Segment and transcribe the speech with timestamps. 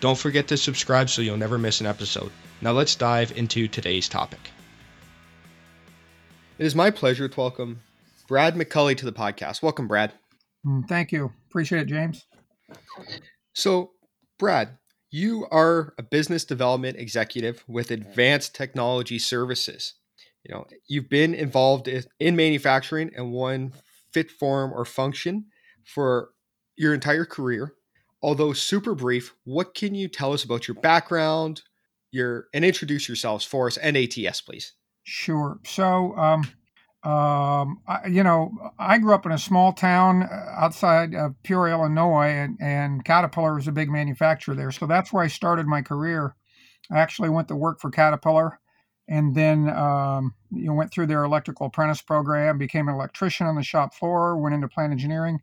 [0.00, 2.30] Don't forget to subscribe so you'll never miss an episode.
[2.60, 4.50] Now let's dive into today's topic.
[6.58, 7.80] It is my pleasure to welcome
[8.28, 9.62] Brad McCulley to the podcast.
[9.62, 10.12] Welcome, Brad.
[10.64, 11.32] Mm, thank you.
[11.48, 12.26] Appreciate it, James.
[13.54, 13.92] So,
[14.38, 14.78] Brad,
[15.10, 19.94] you are a business development executive with Advanced Technology Services.
[20.44, 23.72] You know, you've been involved in manufacturing in one
[24.12, 25.46] fit form or function
[25.84, 26.30] for
[26.76, 27.74] your entire career.
[28.22, 31.62] Although super brief, what can you tell us about your background,
[32.10, 34.72] your and introduce yourselves for us and ATS, please?
[35.04, 35.58] Sure.
[35.64, 36.40] So, um,
[37.04, 41.74] um, I, you know, I grew up in a small town uh, outside of Peoria,
[41.74, 44.72] Illinois, and, and Caterpillar is a big manufacturer there.
[44.72, 46.34] So that's where I started my career.
[46.90, 48.58] I actually went to work for Caterpillar
[49.08, 53.56] and then um, you know, went through their electrical apprentice program, became an electrician on
[53.56, 55.40] the shop floor, went into plant engineering.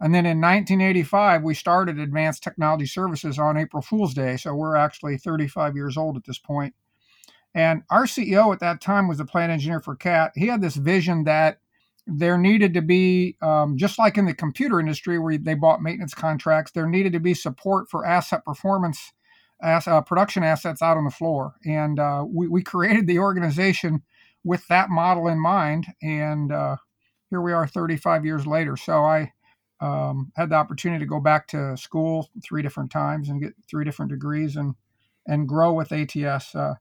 [0.00, 4.36] And then in 1985, we started Advanced Technology Services on April Fool's Day.
[4.36, 6.74] So we're actually 35 years old at this point.
[7.54, 10.32] And our CEO at that time was a plant engineer for CAT.
[10.34, 11.60] He had this vision that
[12.06, 16.12] there needed to be, um, just like in the computer industry where they bought maintenance
[16.12, 19.12] contracts, there needed to be support for asset performance,
[19.62, 21.54] as, uh, production assets out on the floor.
[21.64, 24.02] And uh, we, we, created the organization
[24.44, 25.86] with that model in mind.
[26.02, 26.76] And uh,
[27.30, 28.76] here we are 35 years later.
[28.76, 29.32] So I
[29.80, 33.84] um, had the opportunity to go back to school three different times and get three
[33.84, 34.74] different degrees and,
[35.26, 36.54] and grow with ATS.
[36.54, 36.74] Uh,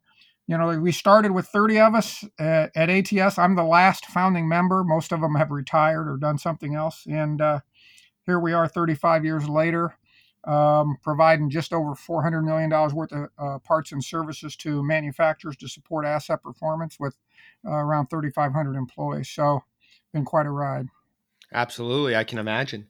[0.47, 3.38] you know, we started with 30 of us at, at, ATS.
[3.39, 4.84] I'm the last founding member.
[4.84, 7.05] Most of them have retired or done something else.
[7.09, 7.61] And uh,
[8.25, 9.97] here we are 35 years later,
[10.44, 15.67] um, providing just over $400 million worth of uh, parts and services to manufacturers to
[15.67, 17.17] support asset performance with
[17.66, 19.29] uh, around 3,500 employees.
[19.29, 19.63] So,
[20.13, 20.88] been quite a ride.
[21.55, 22.89] Absolutely, I can imagine.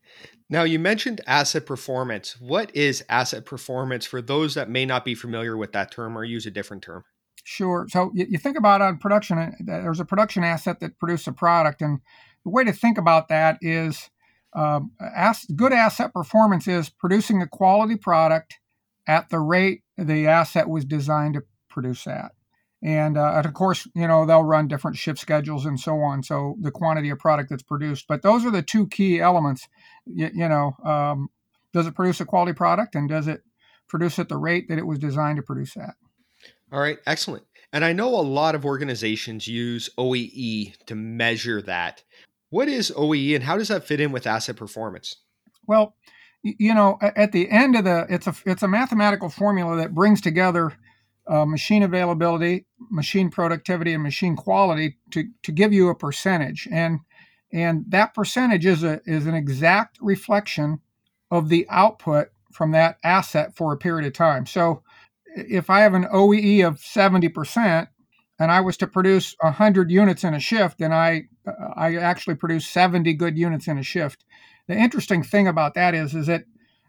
[0.49, 2.39] Now, you mentioned asset performance.
[2.41, 6.23] What is asset performance for those that may not be familiar with that term or
[6.23, 7.03] use a different term?
[7.43, 7.85] Sure.
[7.89, 11.81] So you, think about on production, uh, there's a production asset that produces a product,
[11.81, 11.99] and
[12.43, 14.09] the way to think about that is
[14.55, 18.55] um, as, good asset performance is producing a quality product
[19.07, 22.31] at the rate the asset was designed to produce at.
[22.83, 26.23] And, uh, and, of course, you know, they'll run different shift schedules and so on.
[26.23, 28.05] So the quantity of product that's produced.
[28.07, 29.67] But those are the two key elements.
[30.05, 31.29] You, you know, um,
[31.73, 33.41] does it produce a quality product and does it
[33.87, 35.95] produce at the rate that it was designed to produce at?
[36.71, 37.43] All right, excellent.
[37.71, 42.03] And I know a lot of organizations use OEE to measure that.
[42.49, 45.17] What is OEE and how does that fit in with asset performance?
[45.67, 45.95] Well,
[46.43, 50.21] you know, at the end of the it's a it's a mathematical formula that brings
[50.21, 50.73] together
[51.27, 56.67] uh, machine availability, machine productivity, and machine quality to to give you a percentage.
[56.71, 56.99] And
[57.51, 60.79] and that percentage is a is an exact reflection
[61.31, 64.45] of the output from that asset for a period of time.
[64.45, 64.83] So
[65.35, 67.87] if I have an OEE of 70%
[68.39, 71.23] and I was to produce 100 units in a shift, then I
[71.75, 74.25] I actually produce 70 good units in a shift.
[74.67, 76.45] The interesting thing about that is is that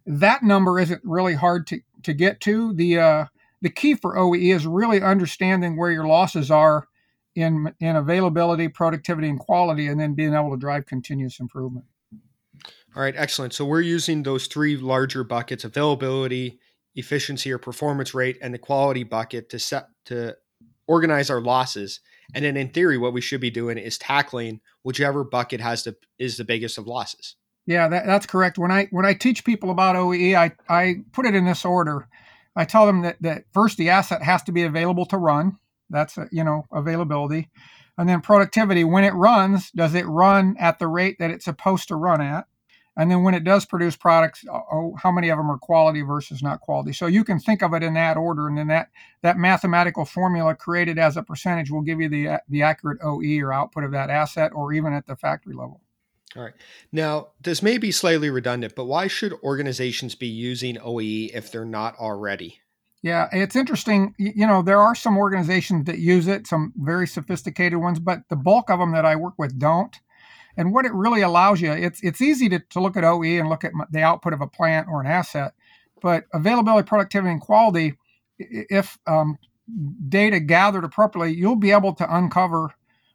[0.06, 2.72] that number isn't really hard to, to get to.
[2.72, 3.24] The uh,
[3.62, 6.88] the key for OEE is really understanding where your losses are
[7.34, 11.86] in in availability, productivity, and quality, and then being able to drive continuous improvement.
[12.94, 13.52] All right, excellent.
[13.52, 16.58] So we're using those three larger buckets: availability,
[16.96, 20.36] efficiency or performance rate and the quality bucket to set to
[20.88, 22.00] organize our losses.
[22.34, 25.96] And then in theory, what we should be doing is tackling whichever bucket has the
[26.18, 27.36] is the biggest of losses.
[27.66, 28.58] Yeah, that, that's correct.
[28.58, 32.08] When I when I teach people about OEE, I, I put it in this order.
[32.56, 35.58] I tell them that, that first the asset has to be available to run.
[35.90, 37.50] That's uh, you know availability,
[37.96, 38.82] and then productivity.
[38.84, 42.46] When it runs, does it run at the rate that it's supposed to run at?
[42.96, 46.42] and then when it does produce products oh, how many of them are quality versus
[46.42, 48.88] not quality so you can think of it in that order and then that
[49.22, 53.52] that mathematical formula created as a percentage will give you the the accurate oe or
[53.52, 55.80] output of that asset or even at the factory level
[56.36, 56.54] all right
[56.92, 61.64] now this may be slightly redundant but why should organizations be using OEE if they're
[61.64, 62.60] not already
[63.02, 64.16] yeah, it's interesting.
[64.18, 68.34] You know, there are some organizations that use it, some very sophisticated ones, but the
[68.34, 69.94] bulk of them that I work with don't.
[70.56, 73.48] And what it really allows you, it's it's easy to, to look at OE and
[73.48, 75.52] look at the output of a plant or an asset,
[76.02, 77.94] but availability, productivity, and quality
[78.38, 79.38] if um,
[80.08, 82.72] data gathered appropriately, you'll be able to uncover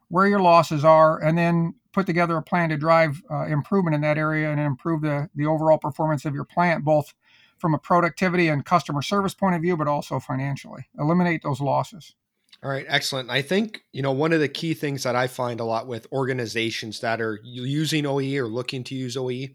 [0.08, 4.00] where your losses are and then put together a plan to drive uh, improvement in
[4.00, 7.14] that area and improve the, the overall performance of your plant, both
[7.58, 10.86] from a productivity and customer service point of view, but also financially.
[10.98, 12.14] Eliminate those losses.
[12.62, 13.30] All right, excellent.
[13.30, 16.06] I think, you know, one of the key things that I find a lot with
[16.12, 19.48] organizations that are using OE or looking to use OE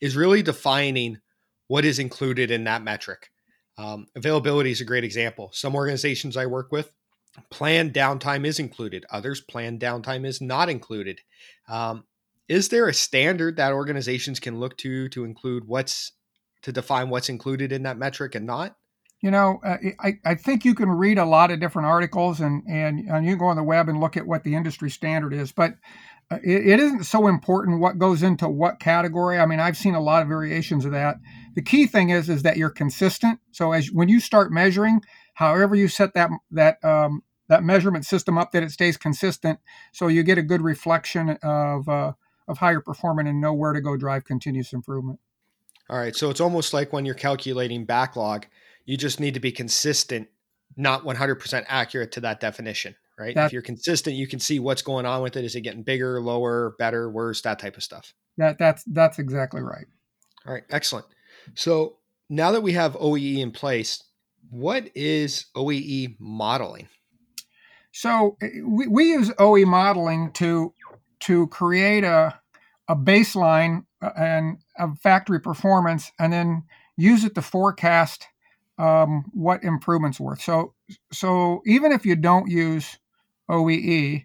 [0.00, 1.18] is really defining
[1.68, 3.30] what is included in that metric.
[3.76, 5.50] Um, availability is a great example.
[5.52, 6.92] Some organizations I work with,
[7.50, 11.20] planned downtime is included, others, planned downtime is not included.
[11.68, 12.04] Um,
[12.48, 16.12] is there a standard that organizations can look to to include what's
[16.62, 18.76] to define what's included in that metric and not?
[19.22, 22.62] You know, uh, I, I think you can read a lot of different articles and,
[22.66, 25.52] and, and you go on the web and look at what the industry standard is,
[25.52, 25.74] but
[26.30, 29.38] uh, it, it isn't so important what goes into what category.
[29.38, 31.16] I mean, I've seen a lot of variations of that.
[31.54, 33.40] The key thing is is that you're consistent.
[33.50, 35.00] So as when you start measuring,
[35.34, 39.58] however you set that that um, that measurement system up, that it stays consistent,
[39.92, 42.12] so you get a good reflection of uh,
[42.48, 45.18] of how you're performing and know where to go drive continuous improvement.
[45.88, 48.46] All right, so it's almost like when you're calculating backlog,
[48.84, 50.28] you just need to be consistent,
[50.76, 53.34] not 100% accurate to that definition, right?
[53.34, 55.44] That, if you're consistent, you can see what's going on with it.
[55.44, 58.14] Is it getting bigger, lower, better, worse, that type of stuff.
[58.36, 59.86] That that's that's exactly right.
[60.46, 61.06] All right, excellent.
[61.54, 61.96] So
[62.28, 64.04] now that we have OEE in place,
[64.50, 66.88] what is OEE modeling?
[67.92, 70.72] So eh, we, we use OE modeling to
[71.20, 72.38] to create a
[72.88, 76.64] a baseline uh, and of factory performance, and then
[76.96, 78.26] use it to forecast
[78.78, 80.40] um, what improvements worth.
[80.40, 80.74] So
[81.12, 82.98] so even if you don't use
[83.50, 84.24] OEE,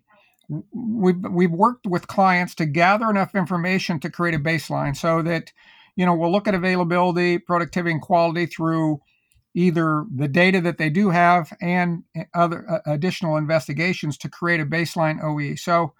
[0.74, 5.52] we've we've worked with clients to gather enough information to create a baseline so that
[5.96, 9.02] you know we'll look at availability, productivity, and quality through
[9.56, 12.04] either the data that they do have and
[12.34, 15.56] other uh, additional investigations to create a baseline OE.
[15.56, 15.94] So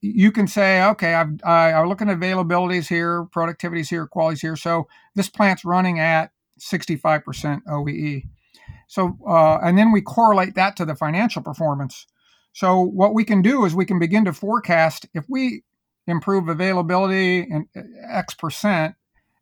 [0.00, 4.56] you can say, okay, I've, I, I'm looking at availabilities here, productivities here, qualities here.
[4.56, 8.22] So this plant's running at 65% OEE.
[8.88, 12.06] So, uh, and then we correlate that to the financial performance.
[12.54, 15.62] So what we can do is we can begin to forecast if we
[16.06, 18.94] improve availability and uh, X percent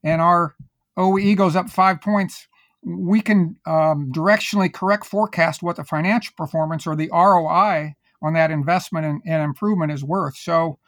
[0.06, 0.54] and our
[0.96, 2.46] OEE goes up five points,
[2.82, 8.52] we can um, directionally correct forecast what the financial performance or the ROI on that
[8.52, 10.36] investment and, and improvement is worth.
[10.36, 10.78] So,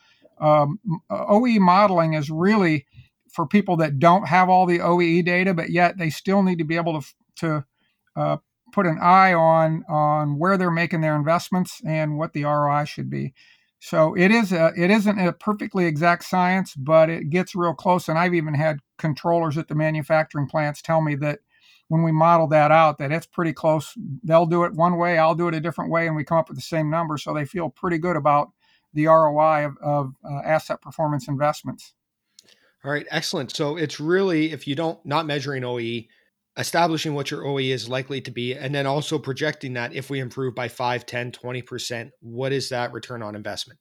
[0.41, 0.79] um,
[1.11, 2.87] OE modeling is really
[3.33, 6.65] for people that don't have all the OEE data, but yet they still need to
[6.65, 7.65] be able to to
[8.17, 8.37] uh,
[8.73, 13.11] put an eye on on where they're making their investments and what the ROI should
[13.11, 13.35] be.
[13.81, 18.09] So it is a, it isn't a perfectly exact science, but it gets real close.
[18.09, 21.39] And I've even had controllers at the manufacturing plants tell me that
[21.89, 23.95] when we model that out that it's pretty close.
[24.23, 26.49] They'll do it one way, I'll do it a different way, and we come up
[26.49, 27.19] with the same number.
[27.19, 28.51] So they feel pretty good about
[28.95, 31.95] the ROI of, of uh, asset performance investments.
[32.85, 33.55] All right, excellent.
[33.55, 36.05] So it's really, if you don't, not measuring OE,
[36.59, 40.19] establishing what your OE is likely to be, and then also projecting that if we
[40.19, 43.79] improve by 5, 10, 20%, what is that return on investment?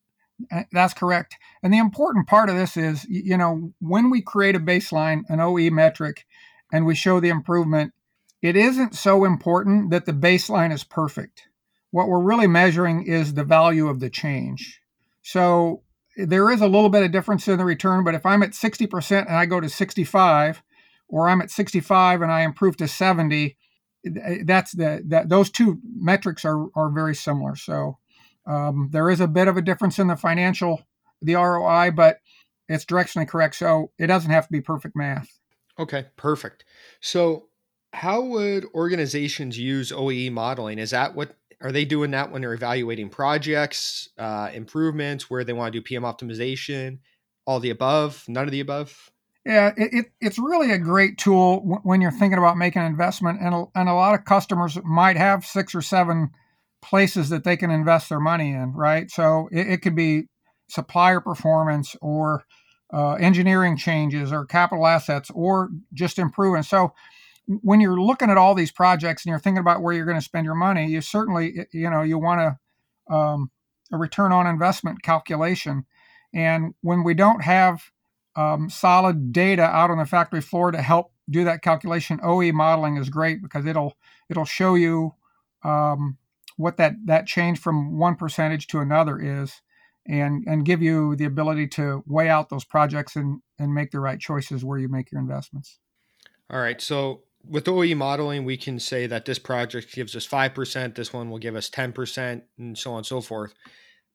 [0.72, 1.36] That's correct.
[1.64, 5.40] And the important part of this is, you know, when we create a baseline, an
[5.40, 6.26] OE metric,
[6.72, 7.94] and we show the improvement,
[8.42, 11.48] it isn't so important that the baseline is perfect.
[11.90, 14.80] What we're really measuring is the value of the change.
[15.24, 15.82] So
[16.16, 19.26] there is a little bit of difference in the return, but if I'm at 60%
[19.26, 20.62] and I go to 65,
[21.10, 23.58] or I'm at 65 and I improve to 70,
[24.44, 27.56] that's the that those two metrics are are very similar.
[27.56, 27.98] So
[28.46, 30.82] um, there is a bit of a difference in the financial,
[31.22, 32.20] the ROI, but
[32.70, 33.56] it's directionally correct.
[33.56, 35.40] So it doesn't have to be perfect math.
[35.80, 36.66] Okay, perfect.
[37.02, 37.48] So
[37.94, 40.80] how would organizations use OEE modeling?
[40.80, 45.54] Is that what are they doing that when they're evaluating projects, uh, improvements, where they
[45.54, 47.00] want to do PM optimization,
[47.46, 49.12] all the above, none of the above?
[49.48, 52.90] Yeah, it, it, it's really a great tool w- when you're thinking about making an
[52.90, 56.32] investment, and a, and a lot of customers might have six or seven
[56.82, 59.10] places that they can invest their money in, right?
[59.10, 60.26] So it, it could be
[60.70, 62.44] supplier performance or
[62.94, 66.64] uh, engineering changes or capital assets or just improving.
[66.64, 66.94] So
[67.48, 70.24] when you're looking at all these projects and you're thinking about where you're going to
[70.26, 72.42] spend your money, you certainly you know you want
[73.10, 73.52] a, um,
[73.94, 75.86] a return on investment calculation.
[76.34, 77.84] And when we don't have
[78.38, 82.96] um, solid data out on the factory floor to help do that calculation, OE modeling
[82.96, 83.98] is great because it'll
[84.30, 85.16] it'll show you
[85.64, 86.18] um,
[86.56, 89.62] what that that change from one percentage to another is,
[90.06, 94.00] and and give you the ability to weigh out those projects and and make the
[94.00, 95.80] right choices where you make your investments.
[96.50, 100.96] All right, so with OE modeling, we can say that this project gives us 5%,
[100.96, 103.54] this one will give us 10%, and so on and so forth.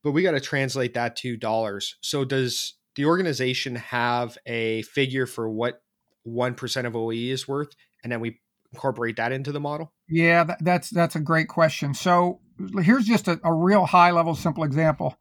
[0.02, 1.96] But we got to translate that to dollars.
[2.00, 5.82] So, does the organization have a figure for what
[6.26, 7.70] 1% of OE is worth?
[8.02, 8.40] And then we
[8.72, 9.92] incorporate that into the model?
[10.08, 11.94] Yeah, that, that's that's a great question.
[11.94, 12.40] So,
[12.82, 15.16] here's just a, a real high level, simple example.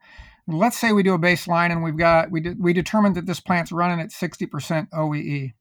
[0.48, 3.40] Let's say we do a baseline and we've got we de- we determined that this
[3.40, 5.54] plant's running at 60% OEE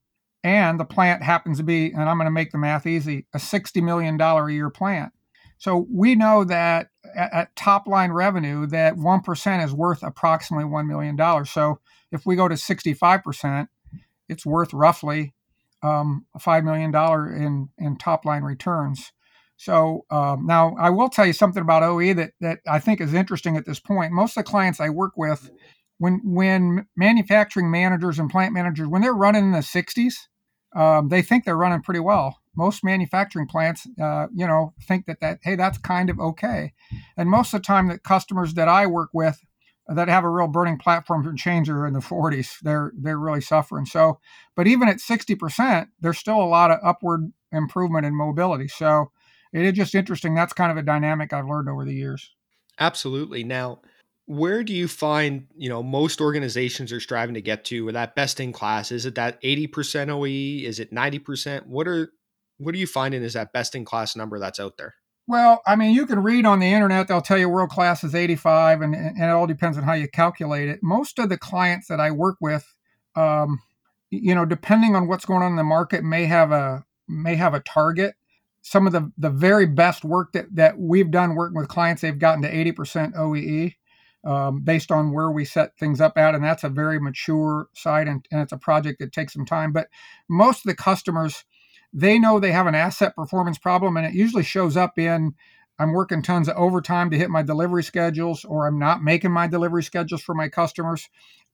[0.43, 3.39] and the plant happens to be, and I'm going to make the math easy, a
[3.39, 5.13] $60 million a year plant.
[5.61, 10.87] So we know that at, at top line revenue, that 1% is worth approximately $1
[10.87, 11.45] million.
[11.45, 13.69] So if we go to 65%,
[14.31, 15.35] it's worth roughly
[15.83, 16.95] um, $5 million
[17.43, 19.13] in, in top line returns.
[19.59, 23.13] So um, now I will tell you something about OE that, that I think is
[23.13, 24.13] interesting at this point.
[24.13, 25.51] Most of the clients I work with,
[25.99, 30.15] when when manufacturing managers and plant managers, when they're running in the 60s,
[30.75, 32.39] um, they think they're running pretty well.
[32.57, 36.73] Most manufacturing plants, uh, you know, think that that hey, that's kind of okay.
[37.17, 39.41] And most of the time, the customers that I work with
[39.89, 42.61] that have a real burning platform for change are in the 40s.
[42.63, 43.87] They're they're really suffering.
[43.87, 44.21] So,
[44.57, 48.69] but even at 60%, there's still a lot of upward improvement in mobility.
[48.69, 49.11] So,
[49.53, 50.35] it is just interesting.
[50.35, 52.31] That's kind of a dynamic I've learned over the years.
[52.79, 53.45] Absolutely.
[53.45, 53.81] Now,
[54.31, 58.15] where do you find you know most organizations are striving to get to with that
[58.15, 62.13] best in class is it that 80% oe is it 90% what are
[62.59, 64.95] what are you finding is that best in class number that's out there?
[65.27, 68.15] Well i mean you can read on the internet they'll tell you world class is
[68.15, 70.79] 85 and, and it all depends on how you calculate it.
[70.81, 72.73] Most of the clients that i work with
[73.17, 73.59] um,
[74.11, 77.53] you know depending on what's going on in the market may have a may have
[77.53, 78.15] a target.
[78.63, 82.17] Some of the the very best work that that we've done working with clients they've
[82.17, 83.75] gotten to 80% oee
[84.25, 86.35] um, based on where we set things up at.
[86.35, 89.73] And that's a very mature site and, and it's a project that takes some time.
[89.73, 89.89] But
[90.29, 91.45] most of the customers,
[91.93, 95.35] they know they have an asset performance problem and it usually shows up in
[95.79, 99.47] I'm working tons of overtime to hit my delivery schedules or I'm not making my
[99.47, 101.09] delivery schedules for my customers.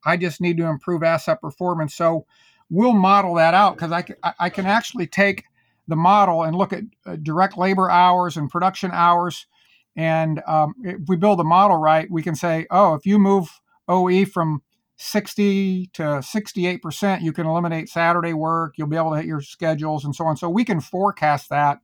[0.04, 1.94] I just need to improve asset performance.
[1.94, 2.26] So
[2.68, 4.04] we'll model that out because I,
[4.40, 5.44] I can actually take
[5.86, 9.46] the model and look at uh, direct labor hours and production hours
[9.96, 13.48] and um, if we build a model right, we can say, oh, if you move
[13.88, 14.62] OE from
[14.98, 18.74] 60 to 68%, you can eliminate Saturday work.
[18.76, 20.36] You'll be able to hit your schedules and so on.
[20.36, 21.78] So we can forecast that.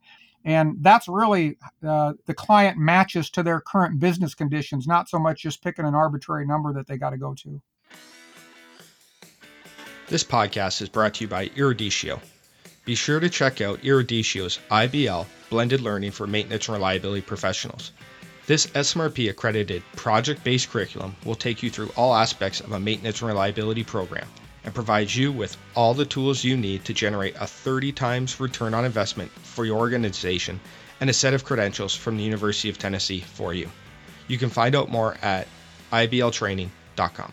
[0.44, 5.42] And that's really uh, the client matches to their current business conditions, not so much
[5.42, 7.62] just picking an arbitrary number that they got to go to.
[10.08, 12.20] This podcast is brought to you by Eruditio.
[12.84, 17.92] Be sure to check out Eruditio's IBL blended learning for maintenance and reliability professionals.
[18.48, 23.20] This SMRP accredited project based curriculum will take you through all aspects of a maintenance
[23.20, 24.26] and reliability program
[24.64, 28.74] and provides you with all the tools you need to generate a 30 times return
[28.74, 30.58] on investment for your organization
[31.00, 33.70] and a set of credentials from the University of Tennessee for you.
[34.26, 35.46] You can find out more at
[35.92, 37.32] ibltraining.com.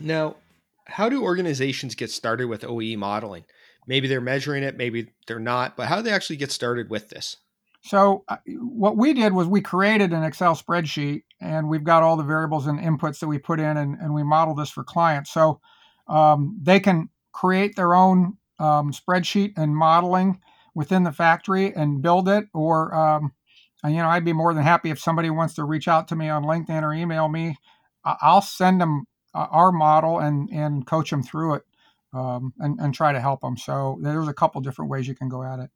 [0.00, 0.36] Now,
[0.84, 3.44] how do organizations get started with OE modeling?
[3.90, 7.08] Maybe they're measuring it, maybe they're not, but how do they actually get started with
[7.08, 7.38] this?
[7.82, 12.16] So uh, what we did was we created an Excel spreadsheet, and we've got all
[12.16, 15.32] the variables and inputs that we put in, and, and we model this for clients.
[15.32, 15.60] So
[16.06, 20.38] um, they can create their own um, spreadsheet and modeling
[20.72, 23.32] within the factory and build it, or um,
[23.82, 26.28] you know, I'd be more than happy if somebody wants to reach out to me
[26.28, 27.56] on LinkedIn or email me.
[28.04, 31.64] I'll send them uh, our model and and coach them through it
[32.12, 33.56] um, and and try to help them.
[33.56, 35.70] So there's a couple different ways you can go at it.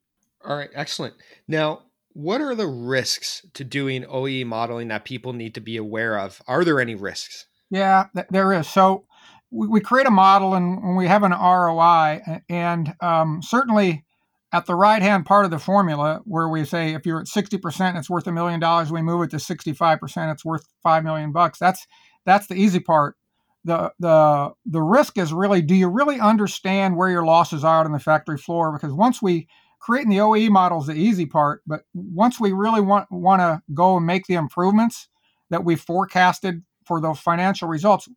[0.45, 1.15] All right, excellent.
[1.49, 6.19] Now, what are the risks to doing OE modeling that people need to be aware
[6.19, 6.41] of?
[6.47, 7.47] Are there any risks?
[7.71, 8.69] Yeah, there is.
[8.69, 9.07] So
[9.51, 14.05] we, we create a model and we have an ROI, and um, certainly
[14.53, 17.99] at the right hand part of the formula, where we say if you're at 60%,
[17.99, 21.59] it's worth a million dollars, we move it to 65%, it's worth five million bucks.
[21.59, 21.87] That's
[22.25, 23.17] that's the easy part.
[23.67, 27.93] The, the the risk is really do you really understand where your losses are on
[27.93, 29.49] the factory floor because once we
[29.85, 33.63] creating the OE model is the easy part, but once we really want want to
[33.75, 35.09] go and make the improvements
[35.51, 38.09] that we forecasted for those financial results,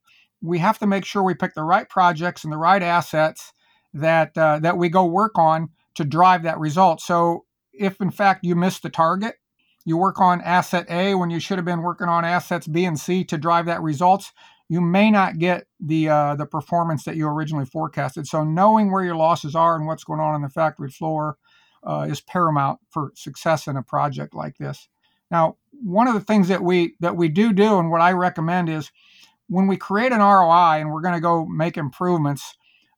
[0.41, 3.51] we have to make sure we pick the right projects and the right assets
[3.93, 7.01] that uh, that we go work on to drive that result.
[7.01, 9.35] So if in fact you miss the target,
[9.83, 12.99] you work on asset A when you should have been working on assets B and
[12.99, 14.31] C to drive that results,
[14.69, 18.27] you may not get the uh, the performance that you originally forecasted.
[18.27, 21.38] So knowing where your losses are and what's going on on the factory floor
[21.83, 24.89] uh, is paramount for success in a project like this.
[25.31, 28.69] Now, one of the things that we that we do do, and what I recommend
[28.69, 28.91] is
[29.47, 32.55] when we create an ROI and we're going to go make improvements,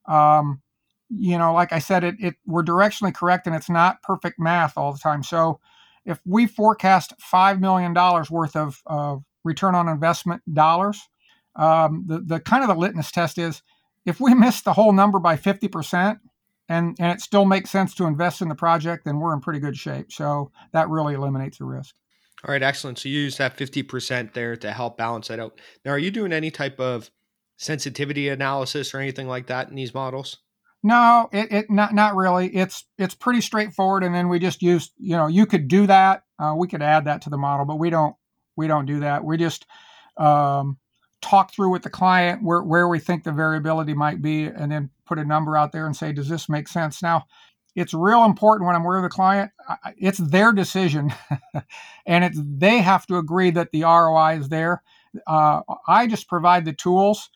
[0.07, 0.61] um,
[1.09, 4.77] you know, like I said, it, it we're directionally correct and it's not perfect math
[4.77, 5.23] all the time.
[5.23, 5.59] So
[6.05, 7.93] if we forecast $5 million
[8.29, 11.07] worth of, of return on investment dollars,
[11.59, 13.61] um, the, the kind of the litmus test is
[14.05, 16.19] if we miss the whole number by 50%
[16.69, 19.59] and, and it still makes sense to invest in the project, then we're in pretty
[19.59, 20.11] good shape.
[20.11, 21.95] So that really eliminates the risk.
[22.45, 22.97] All right, excellent.
[22.97, 25.59] So you use that 50% there to help balance that out.
[25.83, 27.11] Now, are you doing any type of
[27.57, 30.37] sensitivity analysis or anything like that in these models?
[30.81, 32.47] No, it, it not not really.
[32.55, 36.23] It's it's pretty straightforward, and then we just use you know you could do that.
[36.41, 38.15] Uh, we could add that to the model, but we don't
[38.55, 39.25] we don't do that.
[39.25, 39.65] We just
[40.15, 40.77] um,
[41.21, 44.89] talk through with the client where where we think the variability might be, and then
[45.05, 47.01] put a number out there and say, does this make sense?
[47.01, 47.25] Now,
[47.75, 49.51] it's real important when I'm with the client.
[49.97, 51.13] It's their decision,
[52.05, 54.83] and it's they have to agree that the ROI is there.
[55.27, 57.29] Uh, I just provide the tools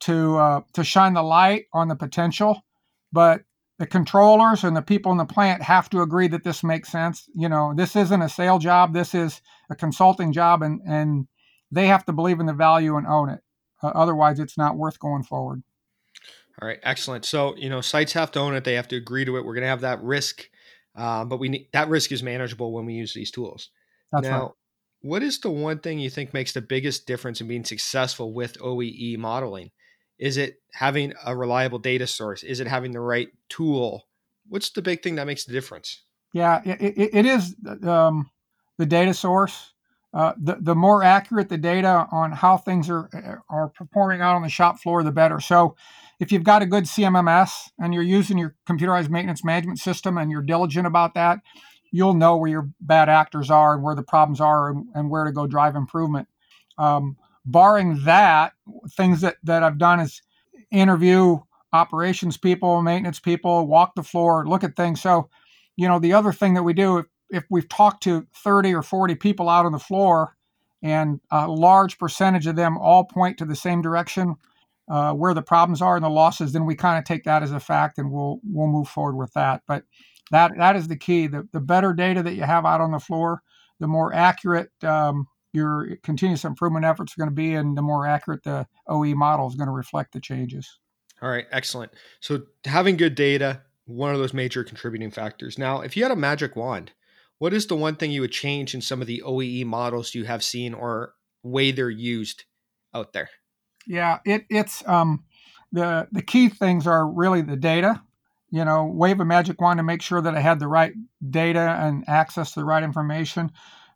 [0.00, 2.64] to uh, to shine the light on the potential
[3.12, 3.42] but
[3.78, 7.28] the controllers and the people in the plant have to agree that this makes sense.
[7.34, 8.92] You know, this isn't a sale job.
[8.92, 11.26] This is a consulting job, and and
[11.70, 13.40] they have to believe in the value and own it.
[13.82, 15.62] Uh, otherwise, it's not worth going forward.
[16.60, 17.24] All right, excellent.
[17.24, 18.64] So you know, sites have to own it.
[18.64, 19.44] They have to agree to it.
[19.44, 20.48] We're going to have that risk,
[20.94, 23.70] um, but we need, that risk is manageable when we use these tools.
[24.12, 24.50] That's now, right.
[25.00, 28.58] what is the one thing you think makes the biggest difference in being successful with
[28.58, 29.70] OEE modeling?
[30.18, 32.42] Is it having a reliable data source?
[32.42, 34.06] Is it having the right tool?
[34.48, 36.02] What's the big thing that makes the difference?
[36.34, 38.30] Yeah, it, it, it is um,
[38.76, 39.72] the data source.
[40.12, 44.42] Uh, the, the more accurate the data on how things are are performing out on
[44.42, 45.38] the shop floor, the better.
[45.38, 45.76] So,
[46.18, 50.30] if you've got a good CMMS and you're using your computerized maintenance management system and
[50.30, 51.38] you're diligent about that,
[51.92, 55.24] you'll know where your bad actors are and where the problems are and, and where
[55.24, 56.28] to go drive improvement.
[56.76, 58.52] Um, barring that,
[58.96, 60.22] things that, that I've done is
[60.70, 61.38] interview
[61.72, 65.00] operations people, maintenance people, walk the floor, look at things.
[65.00, 65.28] So,
[65.76, 69.14] you know, the other thing that we do, if, we've talked to 30 or 40
[69.16, 70.36] people out on the floor
[70.82, 74.36] and a large percentage of them all point to the same direction
[74.90, 77.52] uh, where the problems are and the losses, then we kind of take that as
[77.52, 79.62] a fact and we'll we'll move forward with that.
[79.66, 79.84] But
[80.30, 81.26] that that is the key.
[81.26, 83.42] The, the better data that you have out on the floor,
[83.78, 88.06] the more accurate um, your continuous improvement efforts are going to be and the more
[88.06, 90.78] accurate the OE model is going to reflect the changes.
[91.22, 91.92] All right, excellent.
[92.20, 95.58] So having good data, one of those major contributing factors.
[95.58, 96.92] Now, if you had a magic wand,
[97.40, 100.24] what is the one thing you would change in some of the OEE models you
[100.24, 102.44] have seen or way they're used
[102.94, 103.30] out there?
[103.86, 105.24] Yeah, it, it's um,
[105.72, 108.00] the the key things are really the data.
[108.52, 110.92] You know, wave a magic wand to make sure that I had the right
[111.28, 113.50] data and access to the right information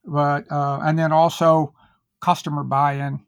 [0.04, 1.74] but uh, and then also
[2.20, 3.20] customer buy-in.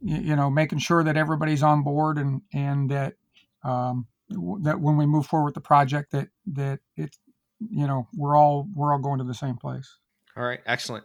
[0.00, 3.14] You, you, know, making sure that everybody's on board and and that
[3.62, 4.06] um,
[4.62, 7.18] that when we move forward with the project, that that it's
[7.60, 9.96] you know we're all we're all going to the same place.
[10.36, 11.04] All right, excellent.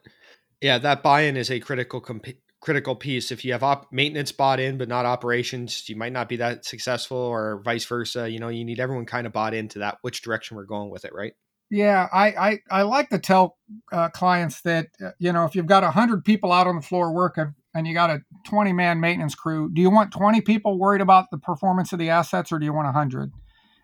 [0.62, 3.32] Yeah, that buy-in is a critical comp- critical piece.
[3.32, 6.66] If you have op- maintenance bought in but not operations, you might not be that
[6.66, 8.30] successful, or vice versa.
[8.30, 11.06] You know, you need everyone kind of bought into that which direction we're going with
[11.06, 11.34] it, right?
[11.72, 13.58] Yeah, I, I, I like to tell
[13.92, 17.14] uh, clients that, uh, you know, if you've got 100 people out on the floor
[17.14, 21.02] working and you got a 20 man maintenance crew, do you want 20 people worried
[21.02, 23.32] about the performance of the assets or do you want 100?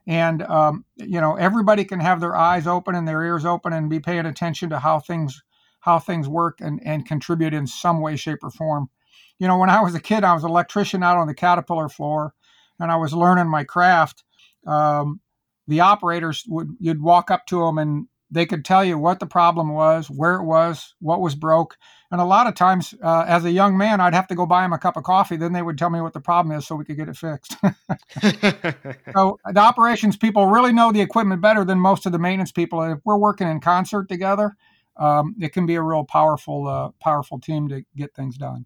[0.07, 3.89] And, um, you know, everybody can have their eyes open and their ears open and
[3.89, 5.41] be paying attention to how things
[5.81, 8.89] how things work and, and contribute in some way, shape, or form.
[9.37, 11.89] You know, when I was a kid, I was an electrician out on the Caterpillar
[11.89, 12.33] floor
[12.79, 14.23] and I was learning my craft.
[14.65, 15.21] Um,
[15.67, 19.27] the operators would you'd walk up to them and they could tell you what the
[19.27, 21.77] problem was, where it was, what was broke.
[22.15, 24.61] And a lot of times, uh, as a young man, I'd have to go buy
[24.61, 25.35] them a cup of coffee.
[25.35, 27.57] Then they would tell me what the problem is so we could get it fixed.
[29.13, 32.81] so the operations people really know the equipment better than most of the maintenance people.
[32.81, 34.55] And if we're working in concert together,
[34.95, 38.65] um, it can be a real powerful, uh, powerful team to get things done.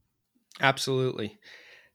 [0.61, 1.39] Absolutely.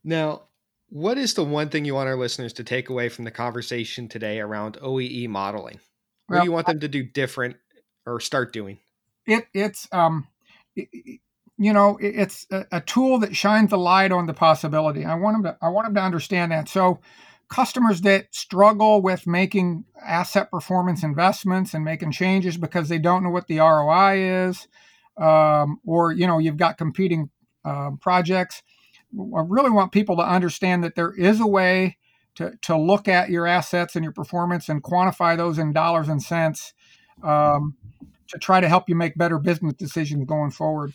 [0.02, 0.48] Now,
[0.88, 4.08] what is the one thing you want our listeners to take away from the conversation
[4.08, 5.78] today around OEE modeling?
[6.26, 7.58] What well, do you want them to do different
[8.06, 8.80] or start doing?
[9.24, 10.26] It, it's um,
[10.74, 11.20] it,
[11.56, 15.04] you know, it's a, a, tool that shines the light on the possibility.
[15.04, 16.68] I want them to I want them to understand that.
[16.68, 17.00] So,
[17.48, 23.30] customers that struggle with making asset performance investments and making changes because they don't know
[23.30, 24.66] what the ROI is,
[25.16, 27.30] um, or you know, you've got competing
[27.64, 28.62] uh, projects
[29.18, 31.98] I really want people to understand that there is a way
[32.36, 36.22] to, to look at your assets and your performance and quantify those in dollars and
[36.22, 36.74] cents
[37.22, 37.76] um,
[38.28, 40.94] to try to help you make better business decisions going forward.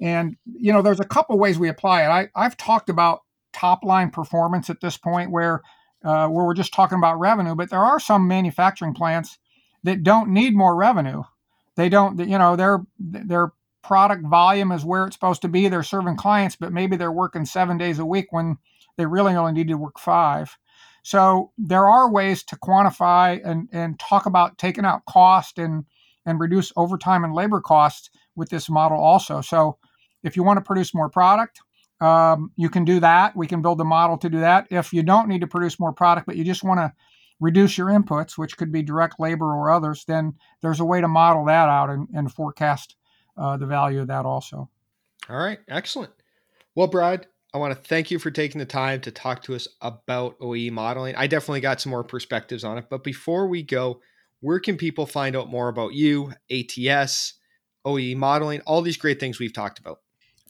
[0.00, 2.08] And, you know, there's a couple ways we apply it.
[2.08, 3.20] I, I've talked about
[3.52, 5.62] top line performance at this point where
[6.02, 9.38] uh, where we're just talking about revenue, but there are some manufacturing plants
[9.82, 11.22] that don't need more revenue.
[11.76, 15.68] They don't, you know, their their product volume is where it's supposed to be.
[15.68, 18.56] They're serving clients, but maybe they're working seven days a week when
[18.96, 20.56] they really only need to work five.
[21.02, 25.84] So there are ways to quantify and, and talk about taking out cost and
[26.26, 29.40] and reduce overtime and labor costs with this model also.
[29.40, 29.78] So
[30.22, 31.60] if you want to produce more product,
[32.00, 33.36] um, you can do that.
[33.36, 34.66] We can build a model to do that.
[34.70, 36.92] If you don't need to produce more product, but you just want to
[37.40, 41.08] reduce your inputs, which could be direct labor or others, then there's a way to
[41.08, 42.96] model that out and, and forecast
[43.36, 44.68] uh, the value of that also.
[45.28, 46.12] All right, excellent.
[46.74, 49.66] Well, Brad, I want to thank you for taking the time to talk to us
[49.80, 51.16] about OE modeling.
[51.16, 52.86] I definitely got some more perspectives on it.
[52.88, 54.00] But before we go,
[54.40, 57.34] where can people find out more about you, ATS,
[57.84, 60.00] OE modeling, all these great things we've talked about?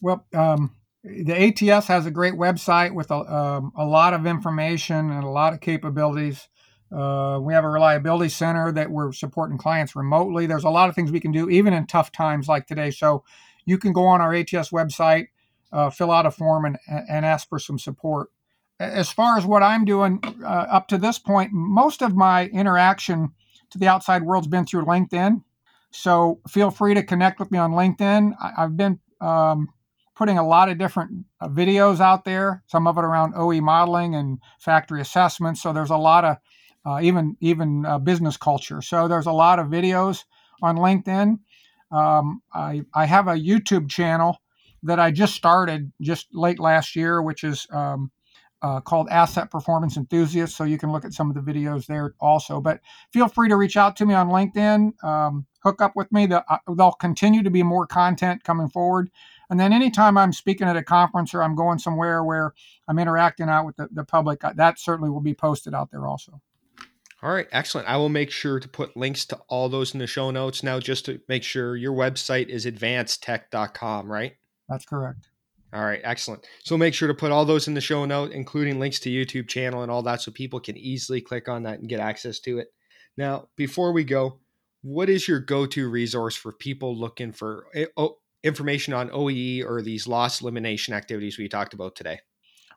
[0.01, 5.11] Well, um, the ATS has a great website with a, um, a lot of information
[5.11, 6.47] and a lot of capabilities.
[6.91, 10.45] Uh, we have a reliability center that we're supporting clients remotely.
[10.45, 12.91] There's a lot of things we can do, even in tough times like today.
[12.91, 13.23] So
[13.65, 15.27] you can go on our ATS website,
[15.71, 18.29] uh, fill out a form, and, and ask for some support.
[18.79, 23.31] As far as what I'm doing uh, up to this point, most of my interaction
[23.69, 25.43] to the outside world's been through LinkedIn.
[25.91, 28.33] So feel free to connect with me on LinkedIn.
[28.41, 29.69] I, have been um,
[30.15, 34.15] putting a lot of different uh, videos out there, some of it around OE modeling
[34.15, 35.61] and factory assessments.
[35.61, 36.37] So there's a lot of
[36.85, 38.81] uh, even even uh, business culture.
[38.81, 40.23] So there's a lot of videos
[40.61, 41.39] on LinkedIn.
[41.91, 44.37] Um, I, I have a YouTube channel
[44.83, 48.11] that I just started just late last year, which is um,
[48.61, 50.55] uh, called Asset Performance Enthusiast.
[50.55, 52.61] So you can look at some of the videos there also.
[52.61, 52.79] But
[53.11, 56.25] feel free to reach out to me on LinkedIn, um, hook up with me.
[56.25, 59.09] The, uh, there'll continue to be more content coming forward.
[59.51, 62.53] And then anytime I'm speaking at a conference or I'm going somewhere where
[62.87, 66.07] I'm interacting out with the, the public, uh, that certainly will be posted out there
[66.07, 66.41] also.
[67.21, 67.87] All right, excellent.
[67.87, 70.63] I will make sure to put links to all those in the show notes.
[70.63, 74.37] Now, just to make sure your website is advancedtech.com, right?
[74.69, 75.27] That's correct.
[75.73, 76.47] All right, excellent.
[76.63, 79.49] So make sure to put all those in the show note, including links to YouTube
[79.49, 82.57] channel and all that, so people can easily click on that and get access to
[82.59, 82.73] it.
[83.17, 84.39] Now, before we go,
[84.81, 87.85] what is your go-to resource for people looking for eh,
[88.43, 92.19] information on OEE or these loss elimination activities we talked about today?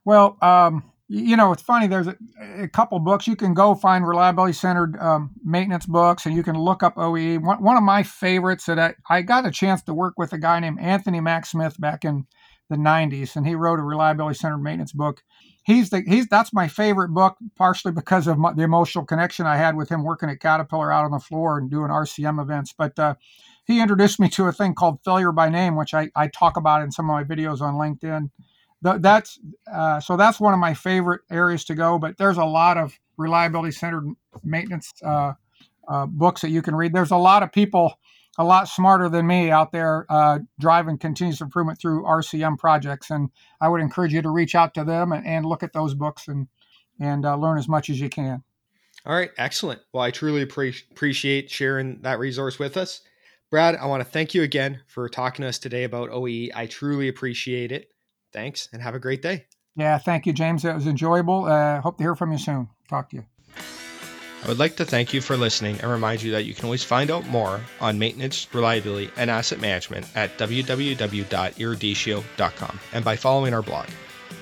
[0.05, 1.87] Well, um, you know, it's funny.
[1.87, 2.16] There's a,
[2.62, 6.59] a, couple books you can go find reliability centered um, maintenance books, and you can
[6.59, 7.42] look up OEE.
[7.42, 10.38] One, one of my favorites that I, I got a chance to work with a
[10.38, 12.27] guy named Anthony Mac Smith back in
[12.70, 15.22] the 90s, and he wrote a reliability centered maintenance book.
[15.64, 19.57] He's the he's that's my favorite book, partially because of my, the emotional connection I
[19.57, 22.74] had with him working at Caterpillar out on the floor and doing RCM events.
[22.77, 23.14] But uh,
[23.66, 26.83] he introduced me to a thing called failure by name, which I, I talk about
[26.83, 28.31] in some of my videos on LinkedIn.
[28.83, 29.38] that's
[29.72, 31.98] uh, so that's one of my favorite areas to go.
[31.98, 34.05] But there's a lot of reliability centered
[34.42, 35.33] maintenance uh,
[35.88, 36.92] uh, books that you can read.
[36.92, 37.94] There's a lot of people
[38.37, 43.31] a lot smarter than me out there uh, driving continuous improvement through RCM projects, and
[43.61, 46.29] I would encourage you to reach out to them and, and look at those books
[46.29, 46.48] and
[47.00, 48.42] and uh, learn as much as you can.
[49.07, 49.81] All right, excellent.
[49.92, 53.00] Well, I truly pre- appreciate sharing that resource with us.
[53.55, 56.51] Brad, I want to thank you again for talking to us today about OEE.
[56.57, 57.88] I truly appreciate it.
[58.33, 59.47] Thanks and have a great day.
[59.77, 60.64] Yeah, thank you, James.
[60.64, 61.45] It was enjoyable.
[61.45, 62.69] Uh, hope to hear from you soon.
[62.88, 63.25] Talk to you.
[64.43, 66.83] I would like to thank you for listening and remind you that you can always
[66.83, 73.62] find out more on maintenance, reliability, and asset management at www.eruditio.com and by following our
[73.62, 73.87] blog.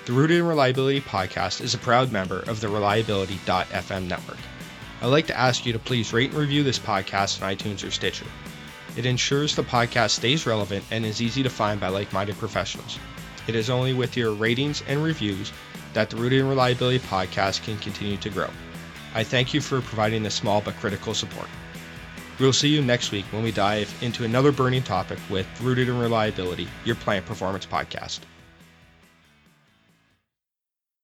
[0.07, 4.39] The Rooted in Reliability podcast is a proud member of the Reliability.fm network.
[5.03, 7.91] I'd like to ask you to please rate and review this podcast on iTunes or
[7.91, 8.25] Stitcher.
[8.97, 12.99] It ensures the podcast stays relevant and is easy to find by like minded professionals.
[13.47, 15.53] It is only with your ratings and reviews
[15.95, 18.51] that the Rooted in Reliability podcast can continue to grow.
[19.15, 21.49] I thank you for providing this small but critical support.
[22.39, 25.99] We'll see you next week when we dive into another burning topic with Rooted in
[25.99, 28.21] Reliability, your plant performance podcast.